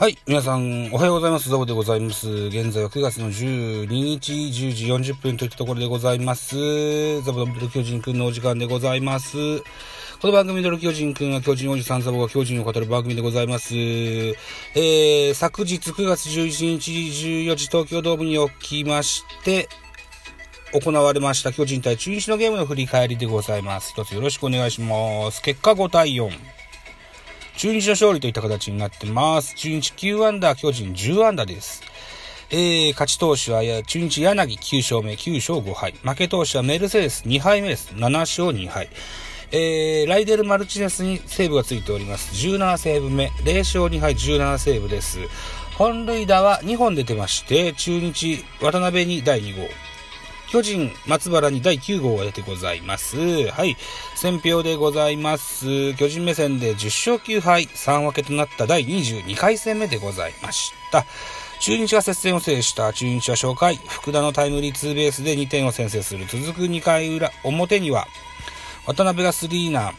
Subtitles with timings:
[0.00, 0.16] はい。
[0.28, 1.50] 皆さん、おはようございます。
[1.50, 2.28] ザボでございます。
[2.28, 7.20] 現在は9月の12日10時40分といったところでございます。
[7.22, 9.58] ザボのミドル巨人くんのお時間でございます。
[9.58, 13.74] この番組ドル巨人くんは巨人おじさんザボが巨人を語る番組でございます。
[13.74, 19.68] えー、昨日9月11日14時東京ドームにおきまして、
[20.72, 23.94] 行われました巨人対中日のゲームの振り返りでございます。
[23.94, 25.42] 一つよろしくお願いします。
[25.42, 26.30] 結果5対4。
[27.58, 29.56] 中日の勝利といった形になってます。
[29.56, 31.82] 中日9アンダー、巨人10アンダーです。
[32.50, 35.92] えー、勝ち投手は中日柳9勝目、9勝5敗。
[36.04, 37.92] 負け投手はメルセデス2敗目です。
[37.94, 38.88] 7勝2敗。
[39.50, 42.32] えー、ライデル・マルチネスにセーブがついております。
[42.46, 45.18] 17セーブ目、0勝2敗、17セーブです。
[45.76, 49.87] 本塁打は2本出てまして、中日、渡辺に第2号。
[50.50, 53.18] 巨人、松原に第9号が出てございます。
[53.50, 53.76] はい。
[54.14, 55.94] 選票でございます。
[55.94, 61.04] 巨人目線で10勝9敗、3分けとなった第22回戦目でございました。
[61.60, 66.24] 中日が接戦を制した中日は初回、福田のタイムリーツーベースで2点を先制する。
[66.24, 68.08] 続く2回裏、表には、
[68.86, 69.94] 渡辺がスリーナー、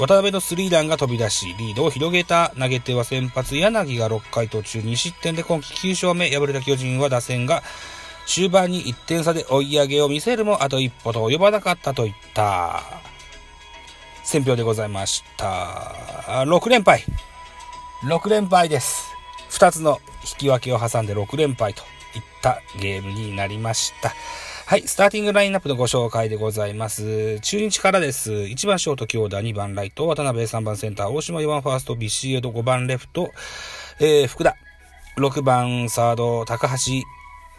[0.00, 7.62] 渡辺のスリーランが飛び出し、リードを広げた投げ手は先発柳が6回途中2失点で今季9勝目、敗れた巨人は打線が
[8.30, 12.80] 終盤に1点差で追い上げを見せるもあと一歩と及ばなかったといった
[14.22, 15.44] 選評でございました。
[16.46, 17.02] 6連敗。
[18.04, 19.08] 6連敗です。
[19.50, 21.82] 2つの引き分けを挟んで6連敗と
[22.14, 24.14] いったゲームになりました。
[24.64, 27.40] はい、スターティングラインナップのご紹介でございます。
[27.40, 28.30] 中日からです。
[28.30, 33.32] 1番ショート強打、2番ライト、渡辺3番センター、大島4番ファースト、ビシエド5番レフト、
[33.98, 34.54] えー、福田、
[35.16, 36.76] 6番サード、高橋、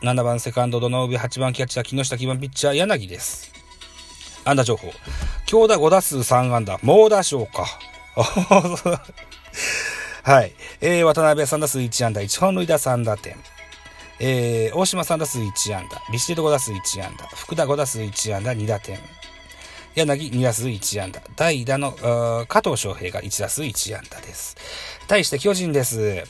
[0.01, 3.53] 7番セカンド、ドノ上、8番キャッチャー、木下、9番ピッチャー、柳です。
[4.43, 4.91] 安打情報。
[5.45, 6.79] 強打5打数3安打。
[6.81, 7.67] 猛打賞か。
[10.23, 10.53] はい。
[10.81, 13.37] えー、渡辺3打数1安打、1本塁打3打点。
[14.19, 18.97] えー、大島3打数1安打、ビシエド5打数1安打、福田5打数1安打、2打点。
[19.93, 21.21] 柳2打数1安打。
[21.35, 21.91] 代打の
[22.47, 24.57] 加藤翔平が1打数1安打です。
[25.07, 26.23] 対して巨人です。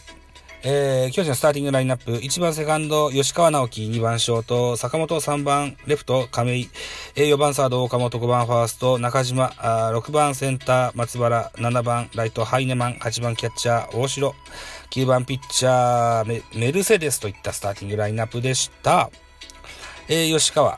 [0.63, 6.69] えー、巨人のスターティングラインナップ、1番セカンド、吉川直樹、2番ショート、坂本3番、レフト、亀井、
[7.16, 14.35] えー、4番サード、岡本5番ファースト、中島、あ6番センター、松原、7番ライト、ハイネマン、8番キャッチャー、大城、
[14.91, 19.09] 9番ピッチャーメ、ルセデスといったスターティングラインナップでした。
[20.09, 20.77] えー、吉川、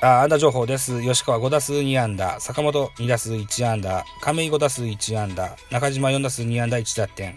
[0.00, 1.02] あ、安打情報です。
[1.02, 7.34] 吉川5打数2安打、坂本2打数1安打、亀井5打数1安打、中島4打数2安打1打点。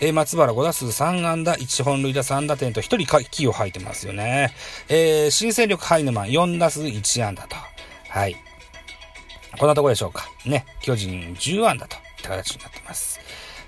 [0.00, 4.52] え、松原5打数3安打、1本塁打3打点と1人気を吐いてますよね。
[4.88, 7.56] えー、新戦力ハイネマン4打数1安打と。
[8.08, 8.36] はい。
[9.58, 10.28] こんなところでしょうか。
[10.44, 10.66] ね。
[10.82, 13.20] 巨人10安打といった形になってます。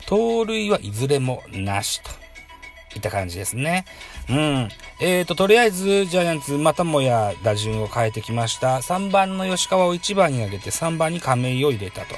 [0.06, 2.10] 盗塁はいずれもなしと。
[2.94, 3.84] いった感じですね。
[4.28, 4.68] うん。
[5.00, 8.78] えーと、とりあえず、ジャイアンツ、またもや打順を変えてきました。
[8.78, 12.14] 3番の吉川を1番に上げて、3番に亀井を入れたと。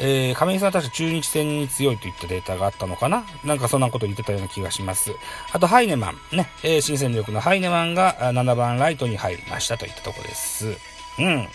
[0.00, 3.24] えー、亀井さんは確か中日戦に強いといったデータがあったのかな？
[3.44, 5.12] なんかそんなこと言ってたような気がします。
[5.52, 10.76] あと、ハイネマン、ね、えー、新戦力のハイネマンが7番ライトに入りましたといったとこです。
[11.18, 11.48] うん。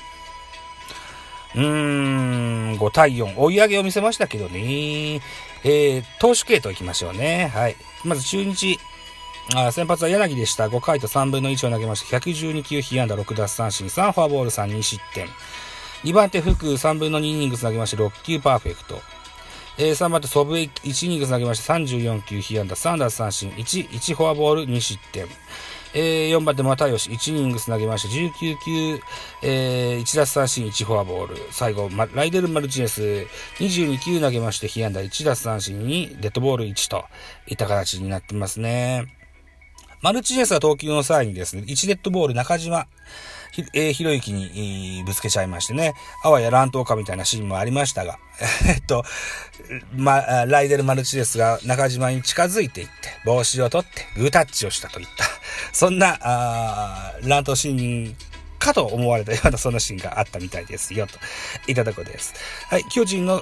[1.56, 3.38] うーん、5対4。
[3.38, 5.22] 追い上げを見せましたけどね。
[5.64, 7.52] えー、投手系統いきましょうね。
[7.54, 7.76] はい。
[8.06, 8.80] まず中日。
[9.56, 10.68] あ先発は柳でした。
[10.68, 15.28] 5回と3分の1を投げまして、112球、被安打6奪三振、3フォアボール3、2失点。
[16.04, 19.02] 2番手、福3分の2イニングス投げまして6球パーフェクト。
[19.78, 25.26] えー、3番手、ソブエ1イニングス投げまして34球被安打3奪三振1、1フォアボール2失点。
[25.94, 28.32] えー、4番手、又吉1イニングス投げまして19
[28.64, 29.00] 球、
[29.44, 31.36] えー、1奪三振1フォアボール。
[31.52, 33.02] 最後、ま、ライデル・マルチネス
[33.58, 37.06] 22球投げまして被安打1奪三振にデッドボール1と
[37.48, 39.16] いった形になってますね。
[40.02, 42.88] マルチネスは投球の際にですね、1デッドボール中島、
[43.52, 45.94] ひ、えー、ひろゆきに、ぶつけちゃいましてね、
[46.24, 48.20] あわや乱闘かみたいなシーンもありましたが、
[48.68, 49.04] えっと、
[49.96, 52.94] ま、ライデル・マルチですが、中島に近づいていって、
[53.26, 55.26] 帽子を取って、グータッチをしたといった、
[55.74, 58.16] そんな、あ乱闘シーン
[58.60, 61.18] かと思われたようなそんなシーンがあったみたいですよ、と
[61.68, 62.34] いただくです。
[62.68, 63.42] はい、巨人の、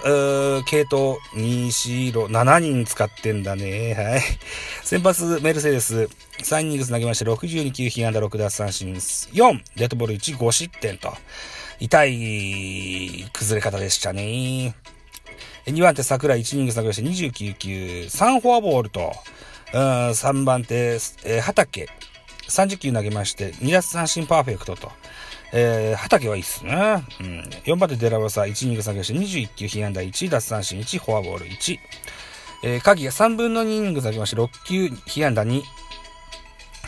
[0.65, 3.93] 系統、西色、7人使ってんだね。
[3.93, 4.21] はい。
[4.83, 6.07] 先発、メルセデス、
[6.39, 11.13] 3イニングス投げまして、62球、被安打6奪三振、4、デッドボール1、5失点と、
[11.79, 14.75] 痛い崩れ方でしたね。
[15.65, 19.11] 2番手、桜井1イニングス投げまして、29球、3フォアボールと、
[19.73, 19.79] うん、
[20.11, 20.93] 3番手、
[21.25, 21.89] えー、畑、
[22.47, 24.91] 30球投げまして、2奪三振パーフェクトと。
[25.53, 27.03] えー、畑はいいっすね。
[27.21, 27.39] うん。
[27.65, 31.79] 4番手デラバサ、1、2が下げして21球、被安打1、奪三振1、フォアボール1。
[32.63, 35.61] えー、鍵が3分の2イニング投げまして、6球、被安打2。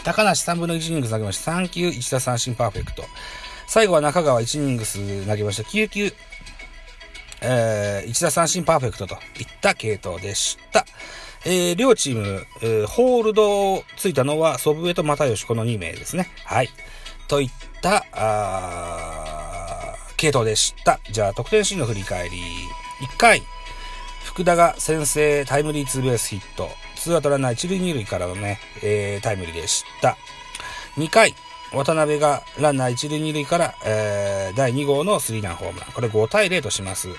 [0.03, 3.03] 高梨3分の1イニング投げまして、3球、1打三振パーフェクト。
[3.67, 4.97] 最後は中川1イニングス
[5.27, 6.13] 投げました、9球、
[7.41, 10.85] えー、1打三振パーフェクトといった系統でした。
[11.45, 16.29] えー、両チーム、えー、ホールドをついたのは、祖父江と又吉、この2名ですね。
[16.43, 16.69] はい。
[17.29, 17.49] といっ
[17.81, 20.99] た、あ系統でした。
[21.09, 22.37] じゃあ、得点シーンの振り返り。
[23.01, 23.43] 1回、
[24.25, 26.69] 福田が先制タイムリーツーベースヒット。
[26.97, 30.17] ツーアウトランナー1塁2塁からのね、えー、タイムリーでした。
[30.97, 31.35] 2回、
[31.71, 35.91] 渡辺がランナー1塁2塁から、えー、第2号のスリーランホームラン。
[35.91, 37.09] これ5対0とします。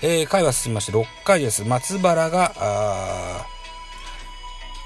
[0.00, 1.64] えー、回は進みまして6回です。
[1.64, 3.46] 松原が、あ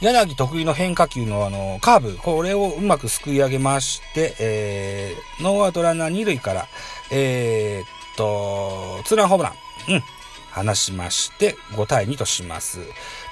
[0.00, 6.66] 柳得意の変化球のあの、カーブ、これをうまくすくい上げまして、えー、ノーアウトランナー2塁から、
[7.10, 9.52] えー、っと、ツーランホームラン。
[9.94, 10.02] うん。
[10.52, 12.80] 離しまして、5対2とします。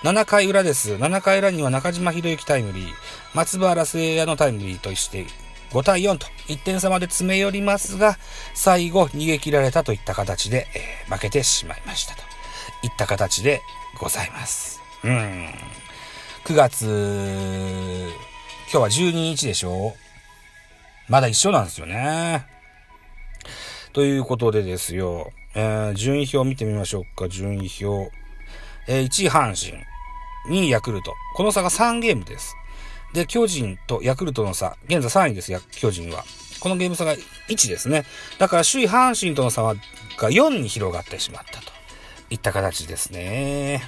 [0.03, 0.95] 7回裏です。
[0.95, 2.93] 7回裏には中島博之タイムリー、
[3.35, 5.27] 松原聖也のタイムリーとして、
[5.71, 8.19] 5対4と1点差まで詰め寄りますが、
[8.55, 12.23] 最後逃げ切られたといった形で、えー、負けてしまいましたと
[12.83, 13.63] いった形で
[13.99, 14.81] ございます。
[15.03, 15.49] うん。
[16.49, 19.95] 9月、今日は12日でしょ？
[21.07, 22.47] まだ一緒なんですよね。
[23.93, 25.31] ということでですよ。
[25.55, 28.11] えー、順位表見てみましょうか、順位表。
[28.87, 29.85] えー、1位阪神、
[30.51, 31.13] 2位ヤクルト。
[31.37, 32.57] この差が3ゲームです。
[33.13, 36.25] で、巨人とヤクルトの差、現在3位です、巨人は。
[36.61, 37.15] このゲーム差が
[37.51, 38.07] 1ですね。
[38.39, 39.75] だから首位阪神との差が
[40.19, 41.71] 4に広がってしまったと
[42.31, 43.83] いった形ですね。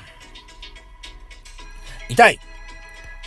[2.11, 2.39] 痛い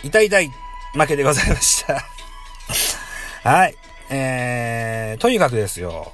[0.04, 0.50] 痛い痛い
[0.92, 2.04] 負けでございました
[3.48, 3.74] はい。
[4.10, 6.12] えー、とにかくですよ。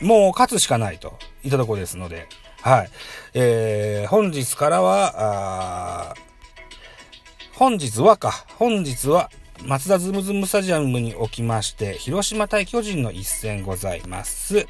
[0.00, 2.28] もう勝つしかないといったところですので、
[2.60, 2.90] はい。
[3.34, 6.14] えー、本日からは、
[7.52, 9.30] 本日はか、本日は、
[9.64, 14.66] 松田ズムズムスタジアムにおきまして、広島対巨人の一戦ございます。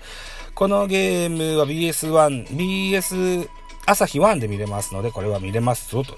[0.55, 3.49] このゲームは BS1、BS
[3.85, 6.17] 朝日1で見れますので、これは見れますぞと。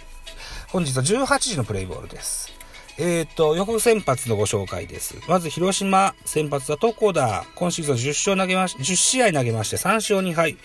[0.70, 2.52] 本日は18時のプレイボールです。
[2.98, 5.16] えっ、ー、と、予告先発のご紹介です。
[5.26, 7.46] まず、広島先発は床田。
[7.54, 10.58] 今シーズン10勝投げまし、10試合投げまして3勝2敗。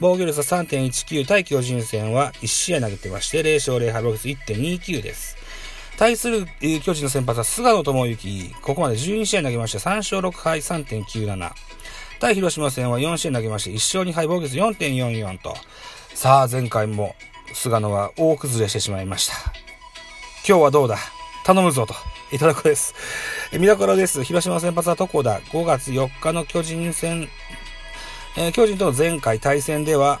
[0.00, 5.36] 防御率は3.19対巨人戦は1試合投げてまして、0勝0敗防御率1.29です。
[5.98, 8.54] 対する、えー、巨人の先発は菅野智之。
[8.60, 11.52] ここまで12試合投げまして、3勝6敗3.97。
[12.18, 15.54] 対広島戦は4試合投げまして、1勝2敗防御率4.44と。
[16.12, 17.14] さあ、前回も
[17.52, 19.34] 菅野は大崩れしてしまいました。
[20.46, 20.98] 今日はどうだ？
[21.44, 21.94] 頼むぞと。
[22.32, 22.94] いただくです。
[23.52, 24.24] 見どころです。
[24.24, 25.40] 広島先発は床田。
[25.52, 27.28] 5月4日の巨人戦、
[28.36, 30.20] えー、巨人との前回対戦では、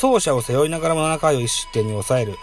[0.00, 2.36] 走者を背負いながらも7回を1失点に抑える。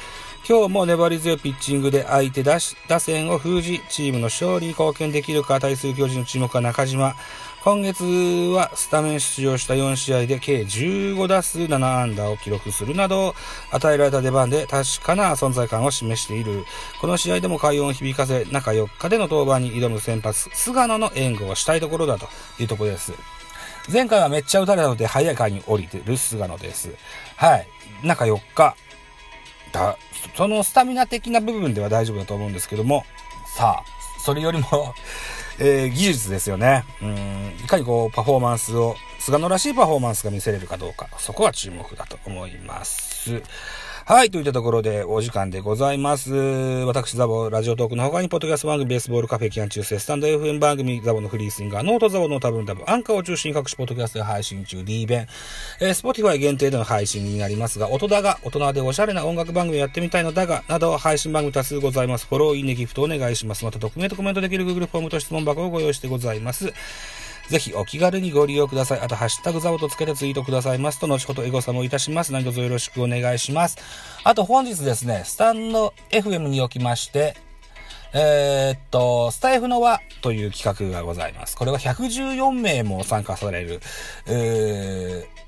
[0.49, 7.15] 今日も粘り強いピッチングで相手打線を封じ、チームの勝利に貢献できるか対する巨人の注目は中島。
[7.63, 13.35] 今月はスタメン出場した4試合で計15打数7安打を記録するなど、
[13.69, 16.65] 与えられた出番で確かな存在感を示している。
[16.99, 23.13] この試合でも快音を響かせ、中4日での登板に挑む先発、菅野の援護をしたいところだというところです。
[23.93, 26.89] 前回はめっちゃ打たれたので早い回に降りてる菅野です。
[27.35, 27.67] はい。
[28.03, 28.75] 中4日。
[29.71, 29.97] だ、
[30.35, 33.05] そのスタミナ的な部分では大丈夫だと思うんですけども、
[33.55, 34.93] さあ、それよりも
[35.59, 36.85] えー、技術ですよね。
[37.01, 43.43] うん、いかにこう、パフォーマンスを、菅野らしいパフォーマンスが見せれるかどうか、そこは注目だと思います。
[44.11, 46.33] はい、といったところでお時間でございます。
[46.33, 55.27] 私、ザボ、ラジオトークの他に、ポッドキャスト番組、ベースボールカフェ、キャン中世、スタンド FM 番組、ザボのフリースインガー、ノートザボの多分多分、アンカーを中心に各種ポッドキャストで配信中、D 弁、
[55.79, 62.27] えー、 Spotify 限定での配信になりますが、音だが、大人でおしゃれな音楽番組やってみたいのだが、など、配信番組多数ございます。
[62.27, 63.63] フォロー、いいね、ギフトお願いします。
[63.63, 66.73] また、匿名でコメントできる Google フォームと質問箱をご用意してございます。
[67.51, 69.01] ぜひお気軽にご利用ください。
[69.01, 72.31] あと、ハッシュタグザボとつけてツイートくださいますと、後ほどエゴサもいたします。
[72.31, 73.77] 何卒よろしくお願いします。
[74.23, 77.35] あと、本日ですね、スタンド FM におきまして、
[78.13, 81.57] えー、っと、スタエフの輪という企画がございます。
[81.57, 83.81] これは114名も参加される、
[84.27, 85.41] えー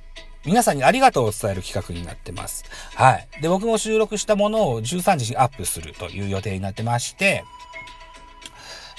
[0.46, 2.66] 皆さんにありがとうを伝える企画になってます。
[2.96, 3.28] はい。
[3.42, 7.46] で、僕も収録したものを13時にアップするという予定になってまして、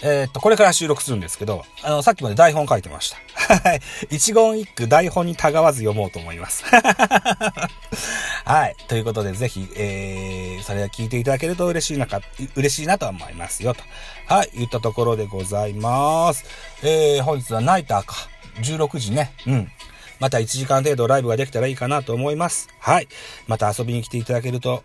[0.06, 3.16] えー、っと、これから収録するんですけど、あの、さっきまで台本書いてました。
[3.56, 3.80] はい。
[4.11, 6.62] 一言一句台本にたがわず読もうと思います。
[8.44, 8.76] はい。
[8.87, 12.20] ということで、ぜひ、えー、それは聞いていただけると嬉しいなか、
[12.54, 13.82] 嬉しいなと思いますよ、と。
[14.26, 14.50] はい。
[14.54, 16.44] 言ったところでございます。
[16.82, 18.14] えー、本日はナイターか。
[18.61, 19.32] 16時ね。
[19.46, 19.73] うん。
[20.20, 22.68] また1時間程度ライブができたらいいかなと思います。
[22.78, 23.08] はい。
[23.46, 24.84] また遊びに来ていただけると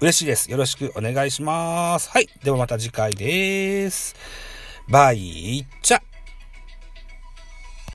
[0.00, 0.50] 嬉しいです。
[0.50, 2.08] よろしくお願いします。
[2.10, 2.28] はい。
[2.42, 4.16] ではまた次回です。
[4.88, 6.09] バイチャ